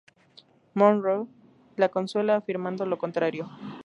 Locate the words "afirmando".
2.37-2.87